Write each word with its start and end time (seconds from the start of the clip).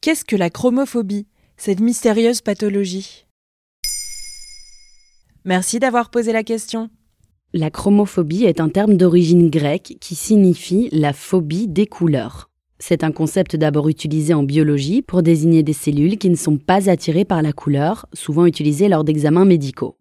Qu'est-ce 0.00 0.24
que 0.24 0.36
la 0.36 0.48
chromophobie, 0.48 1.26
cette 1.56 1.80
mystérieuse 1.80 2.40
pathologie? 2.40 3.26
Merci 5.44 5.80
d'avoir 5.80 6.10
posé 6.10 6.32
la 6.32 6.44
question. 6.44 6.88
La 7.52 7.70
chromophobie 7.70 8.44
est 8.44 8.60
un 8.60 8.68
terme 8.68 8.96
d'origine 8.96 9.50
grecque 9.50 9.96
qui 10.00 10.14
signifie 10.14 10.88
la 10.92 11.12
phobie 11.12 11.66
des 11.66 11.86
couleurs. 11.86 12.48
C'est 12.78 13.02
un 13.02 13.10
concept 13.10 13.56
d'abord 13.56 13.88
utilisé 13.88 14.34
en 14.34 14.44
biologie 14.44 15.02
pour 15.02 15.24
désigner 15.24 15.64
des 15.64 15.72
cellules 15.72 16.16
qui 16.16 16.30
ne 16.30 16.36
sont 16.36 16.58
pas 16.58 16.88
attirées 16.88 17.24
par 17.24 17.42
la 17.42 17.52
couleur, 17.52 18.06
souvent 18.12 18.46
utilisées 18.46 18.88
lors 18.88 19.02
d'examens 19.02 19.46
médicaux. 19.46 19.96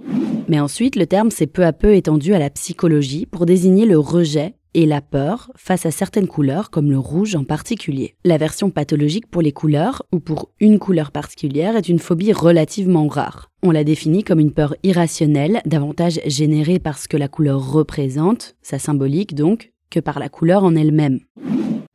Mais 0.48 0.60
ensuite, 0.60 0.96
le 0.96 1.08
terme 1.08 1.32
s'est 1.32 1.48
peu 1.48 1.66
à 1.66 1.74
peu 1.74 1.96
étendu 1.96 2.36
à 2.36 2.40
la 2.40 2.52
psychologie 2.52 3.26
pour 3.26 3.48
désigner 3.48 3.88
le 3.88 3.98
rejet 3.98 4.57
et 4.78 4.86
la 4.86 5.02
peur 5.02 5.52
face 5.56 5.88
à 5.88 5.92
certaines 5.92 6.28
couleurs, 6.28 6.70
comme 6.70 6.92
le 6.92 7.00
rouge 7.00 7.36
en 7.36 7.44
particulier. 7.44 8.14
La 8.24 8.38
version 8.38 8.70
pathologique 8.70 9.26
pour 9.26 9.42
les 9.42 9.52
couleurs, 9.52 10.04
ou 10.14 10.20
pour 10.20 10.52
une 10.60 10.78
couleur 10.78 11.10
particulière, 11.12 11.76
est 11.76 11.90
une 11.90 11.98
phobie 11.98 12.32
relativement 12.32 13.08
rare. 13.08 13.50
On 13.64 13.72
la 13.72 13.84
définit 13.84 14.24
comme 14.24 14.40
une 14.40 14.54
peur 14.54 14.76
irrationnelle, 14.84 15.62
davantage 15.66 16.20
générée 16.28 16.78
par 16.78 17.00
ce 17.00 17.08
que 17.08 17.18
la 17.18 17.28
couleur 17.28 17.72
représente, 17.72 18.56
sa 18.62 18.78
symbolique 18.78 19.34
donc, 19.34 19.74
que 19.90 20.00
par 20.00 20.20
la 20.20 20.30
couleur 20.30 20.64
en 20.64 20.76
elle-même. 20.76 21.22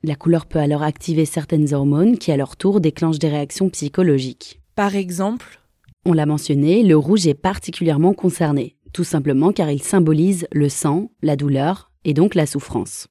La 0.03 0.17
couleur 0.17 0.47
peut 0.47 0.59
alors 0.59 0.83
activer 0.83 1.25
certaines 1.25 1.73
hormones 1.73 2.19
qui 2.19 2.33
à 2.33 2.37
leur 2.37 2.57
tour 2.57 2.81
déclenchent 2.81 3.21
des 3.21 3.29
réactions 3.29 3.71
psychologiques. 3.71 4.61
Par 4.75 4.97
exemple 4.97 5.61
On 6.05 6.15
l'a 6.15 6.27
mentionné, 6.27 6.83
le 6.83 6.97
rouge 6.97 7.29
est 7.29 7.35
particulièrement 7.35 8.13
concerné, 8.13 8.75
tout 8.93 9.05
simplement 9.05 9.53
car 9.53 9.71
il 9.71 9.85
symbolise 9.85 10.49
le 10.51 10.69
sang, 10.69 11.13
la 11.23 11.37
douleur 11.37 11.92
et 12.05 12.15
donc 12.15 12.35
la 12.35 12.47
souffrance. 12.47 13.09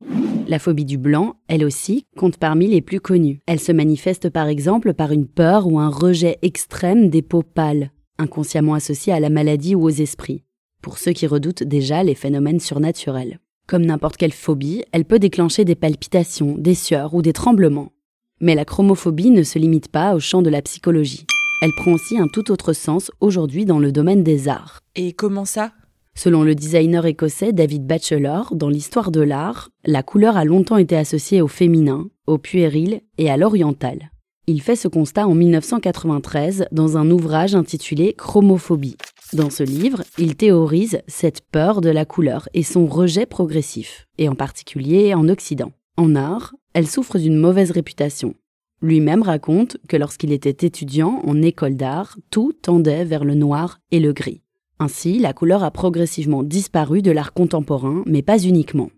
La 0.48 0.60
phobie 0.60 0.86
du 0.86 0.98
blanc, 0.98 1.36
elle 1.48 1.64
aussi, 1.64 2.06
compte 2.18 2.38
parmi 2.38 2.68
les 2.68 2.82
plus 2.82 3.00
connues. 3.00 3.40
Elle 3.48 3.60
se 3.60 3.72
manifeste 3.72 4.30
par 4.30 4.48
exemple 4.48 4.94
par 4.94 5.12
une 5.12 5.28
peur 5.28 5.68
ou 5.68 5.80
un 5.80 5.90
rejet 5.90 6.40
extrême 6.42 7.10
des 7.10 7.22
peaux 7.22 7.44
pâles, 7.44 7.92
inconsciemment 8.18 8.74
associées 8.74 9.14
à 9.14 9.20
la 9.20 9.30
maladie 9.30 9.76
ou 9.76 9.84
aux 9.84 9.90
esprits, 9.90 10.44
pour 10.82 10.98
ceux 10.98 11.14
qui 11.14 11.28
redoutent 11.28 11.64
déjà 11.64 12.04
les 12.04 12.16
phénomènes 12.16 12.60
surnaturels. 12.60 13.40
Comme 13.68 13.86
n'importe 13.86 14.18
quelle 14.18 14.34
phobie, 14.34 14.84
elle 14.92 15.06
peut 15.06 15.20
déclencher 15.20 15.64
des 15.64 15.76
palpitations, 15.76 16.58
des 16.58 16.76
sueurs 16.76 17.14
ou 17.14 17.22
des 17.22 17.34
tremblements. 17.34 17.94
Mais 18.42 18.56
la 18.56 18.66
chromophobie 18.66 19.30
ne 19.30 19.44
se 19.44 19.60
limite 19.60 19.88
pas 19.88 20.16
au 20.16 20.20
champ 20.20 20.42
de 20.42 20.50
la 20.50 20.62
psychologie. 20.62 21.26
Elle 21.62 21.72
prend 21.78 21.94
aussi 21.94 22.18
un 22.18 22.28
tout 22.28 22.52
autre 22.52 22.74
sens 22.74 23.12
aujourd'hui 23.20 23.66
dans 23.66 23.80
le 23.80 23.92
domaine 23.92 24.24
des 24.24 24.48
arts. 24.48 24.80
Et 24.96 25.14
comment 25.14 25.46
ça? 25.46 25.72
Selon 26.16 26.44
le 26.44 26.56
designer 26.56 27.06
écossais 27.06 27.54
David 27.54 27.86
Batchelor, 27.88 28.56
dans 28.56 28.70
l'histoire 28.70 29.12
de 29.12 29.22
l'art, 29.22 29.70
la 29.86 30.04
couleur 30.04 30.38
a 30.38 30.46
longtemps 30.46 30.78
été 30.78 30.96
associée 30.96 31.42
au 31.42 31.48
féminin, 31.48 32.08
au 32.28 32.38
puéril 32.38 33.02
et 33.18 33.30
à 33.30 33.38
l'oriental. 33.38 34.12
Il 34.48 34.62
fait 34.62 34.76
ce 34.76 34.88
constat 34.88 35.28
en 35.28 35.36
1993 35.36 36.66
dans 36.72 36.98
un 36.98 37.10
ouvrage 37.10 37.56
intitulé 37.56 38.14
Chromophobie. 38.14 38.98
Dans 39.34 39.50
ce 39.50 39.64
livre, 39.64 40.04
il 40.18 40.36
théorise 40.36 41.02
cette 41.08 41.42
peur 41.52 41.80
de 41.80 41.90
la 41.90 42.06
couleur 42.06 42.50
et 42.54 42.64
son 42.64 42.86
rejet 42.86 43.26
progressif, 43.26 44.08
et 44.18 44.28
en 44.28 44.36
particulier 44.36 45.14
en 45.14 45.30
Occident. 45.30 45.72
En 45.96 46.16
art, 46.16 46.54
elle 46.74 46.88
souffre 46.88 47.18
d'une 47.18 47.38
mauvaise 47.38 47.72
réputation. 47.72 48.34
Lui-même 48.82 49.22
raconte 49.22 49.78
que 49.88 49.96
lorsqu'il 49.96 50.32
était 50.32 50.66
étudiant 50.66 51.22
en 51.24 51.42
école 51.42 51.76
d'art, 51.76 52.18
tout 52.32 52.52
tendait 52.52 53.06
vers 53.06 53.24
le 53.24 53.36
noir 53.36 53.80
et 53.92 54.00
le 54.00 54.12
gris. 54.12 54.41
Ainsi, 54.82 55.20
la 55.20 55.32
couleur 55.32 55.64
a 55.64 55.70
progressivement 55.70 56.42
disparu 56.42 57.04
de 57.04 57.12
l'art 57.12 57.34
contemporain, 57.34 58.02
mais 58.08 58.24
pas 58.24 58.40
uniquement. 58.40 58.90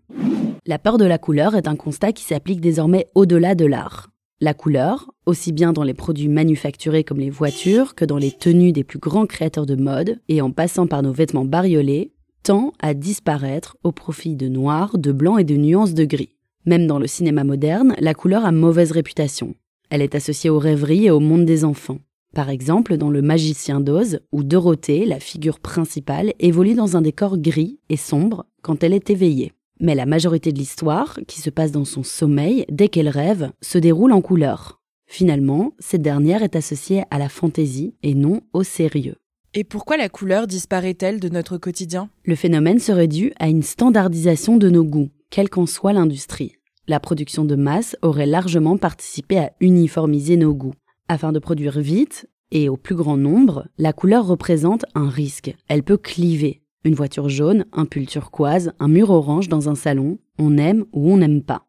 La 0.66 0.80
peur 0.80 0.98
de 0.98 1.03
la 1.03 1.17
couleur 1.17 1.56
est 1.56 1.67
un 1.67 1.75
constat 1.75 2.14
qui 2.14 2.23
s'applique 2.23 2.62
désormais 2.62 3.08
au-delà 3.16 3.53
de 3.53 3.66
l'art. 3.66 4.09
La 4.40 4.53
couleur, 4.53 5.12
aussi 5.25 5.52
bien 5.52 5.73
dans 5.73 5.84
les 5.84 5.94
produits 5.94 6.30
manufacturés 6.30 7.03
comme 7.03 7.20
les 7.20 7.30
voitures 7.30 7.95
que 7.95 8.06
dans 8.06 8.16
les 8.16 8.31
tenues 8.31 8.72
des 8.72 8.85
plus 8.85 8.97
grands 8.97 9.25
créateurs 9.25 9.66
de 9.66 9.75
mode, 9.75 10.22
et 10.30 10.41
en 10.41 10.52
passant 10.52 10.88
par 10.88 11.03
nos 11.03 11.12
vêtements 11.12 11.44
bariolés, 11.44 12.13
tend 12.44 12.72
à 12.80 12.94
disparaître 12.94 13.75
au 13.84 13.91
profit 13.91 14.38
de 14.38 14.47
noir, 14.47 14.97
de 14.97 15.12
blanc 15.12 15.38
et 15.38 15.44
de 15.44 15.57
nuances 15.57 15.94
de 15.94 16.06
gris. 16.06 16.38
Même 16.66 16.88
dans 16.88 16.97
le 16.97 17.07
cinéma 17.07 17.44
moderne, 17.44 17.94
la 18.00 18.13
couleur 18.13 18.46
a 18.46 18.53
mauvaise 18.53 18.94
réputation. 18.94 19.53
Elle 19.90 20.02
est 20.02 20.16
associée 20.16 20.50
aux 20.50 20.59
rêveries 20.59 21.07
et 21.07 21.12
au 21.12 21.19
monde 21.19 21.44
des 21.44 21.66
enfants. 21.66 22.00
Par 22.33 22.49
exemple, 22.49 22.97
dans 22.97 23.11
Le 23.11 23.21
Magicien 23.21 23.79
d'Oz, 23.79 24.19
où 24.31 24.44
Dorothée, 24.44 25.05
la 25.05 25.19
figure 25.19 25.59
principale, 25.59 26.33
évolue 26.39 26.73
dans 26.73 26.97
un 26.97 27.01
décor 27.01 27.38
gris 27.38 27.79
et 27.89 27.97
sombre 27.97 28.47
quand 28.63 28.83
elle 28.83 28.94
est 28.94 29.11
éveillée. 29.11 29.53
Mais 29.79 29.94
la 29.94 30.07
majorité 30.07 30.51
de 30.51 30.57
l'histoire, 30.57 31.19
qui 31.27 31.41
se 31.41 31.51
passe 31.51 31.71
dans 31.71 31.85
son 31.85 32.01
sommeil 32.01 32.66
dès 32.71 32.88
qu'elle 32.88 33.09
rêve, 33.09 33.51
se 33.61 33.77
déroule 33.77 34.13
en 34.13 34.21
couleur. 34.21 34.81
Finalement, 35.05 35.73
cette 35.77 36.01
dernière 36.01 36.41
est 36.41 36.55
associée 36.55 37.03
à 37.11 37.19
la 37.19 37.29
fantaisie 37.29 37.94
et 38.01 38.16
non 38.16 38.41
au 38.51 38.63
sérieux. 38.63 39.17
Et 39.53 39.63
pourquoi 39.63 39.97
la 39.97 40.09
couleur 40.09 40.47
disparaît-elle 40.47 41.19
de 41.19 41.29
notre 41.29 41.57
quotidien? 41.57 42.09
Le 42.25 42.35
phénomène 42.35 42.79
serait 42.79 43.07
dû 43.07 43.31
à 43.38 43.47
une 43.47 43.61
standardisation 43.61 44.57
de 44.57 44.69
nos 44.71 44.83
goûts, 44.83 45.09
quelle 45.29 45.51
qu'en 45.51 45.67
soit 45.67 45.94
l'industrie. 45.94 46.55
La 46.88 47.00
production 47.00 47.45
de 47.45 47.55
masse 47.55 47.95
aurait 48.01 48.25
largement 48.25 48.77
participé 48.77 49.38
à 49.38 49.51
uniformiser 49.59 50.35
nos 50.35 50.55
goûts. 50.55 50.73
Afin 51.09 51.31
de 51.31 51.40
produire 51.40 51.80
vite 51.80 52.30
et 52.52 52.69
au 52.69 52.78
plus 52.78 52.96
grand 52.96 53.18
nombre, 53.18 53.68
la 53.78 53.94
couleur 53.94 54.25
représente 54.25 54.86
un 54.96 55.09
risque. 55.09 55.56
Elle 55.68 55.84
peut 55.84 55.97
cliver, 55.97 56.62
une 56.86 56.96
voiture 56.96 57.30
jaune, 57.30 57.66
un 57.74 57.86
pull 57.86 58.06
turquoise, 58.06 58.72
un 58.80 58.88
mur 58.88 59.09
orange 59.09 59.50
dans 59.50 59.69
un 59.69 59.75
salon, 59.75 60.19
on 60.40 60.58
aime 60.58 60.86
ou 60.94 61.12
on 61.12 61.18
n'aime 61.18 61.44
pas. 61.44 61.66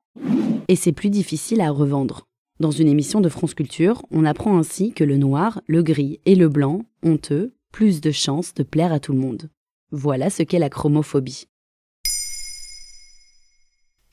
Et 0.69 0.77
c'est 0.77 0.93
plus 0.93 1.11
difficile 1.11 1.61
à 1.61 1.71
revendre. 1.71 2.27
Dans 2.61 2.71
une 2.71 2.87
émission 2.89 3.21
de 3.21 3.29
France 3.29 3.55
Culture, 3.55 4.05
on 4.13 4.25
apprend 4.25 4.57
ainsi 4.57 4.93
que 4.93 5.03
le 5.03 5.17
noir, 5.17 5.61
le 5.67 5.83
gris 5.83 6.21
et 6.25 6.37
le 6.37 6.49
blanc 6.49 6.83
ont, 7.03 7.19
eux, 7.31 7.55
plus 7.73 8.01
de 8.01 8.13
chances 8.13 8.55
de 8.55 8.63
plaire 8.63 8.93
à 8.93 9.01
tout 9.01 9.13
le 9.13 9.19
monde. 9.19 9.51
Voilà 9.91 10.31
ce 10.31 10.45
qu'est 10.45 10.61
la 10.61 10.71
chromophobie. 10.71 11.49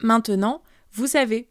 Maintenant, 0.01 0.63
vous 0.93 1.05
savez, 1.05 1.50